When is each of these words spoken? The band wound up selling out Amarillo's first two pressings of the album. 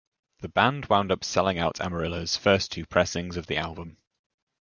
The 0.39 0.49
band 0.49 0.87
wound 0.87 1.11
up 1.11 1.23
selling 1.23 1.59
out 1.59 1.79
Amarillo's 1.79 2.35
first 2.35 2.71
two 2.71 2.87
pressings 2.87 3.37
of 3.37 3.45
the 3.45 3.57
album. 3.57 3.97